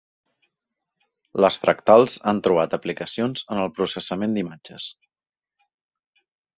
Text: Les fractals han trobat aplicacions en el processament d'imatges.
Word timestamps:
Les 1.45 1.57
fractals 1.65 2.17
han 2.33 2.41
trobat 2.49 2.75
aplicacions 2.79 3.47
en 3.49 3.65
el 3.67 3.73
processament 3.79 4.37
d'imatges. 4.37 4.93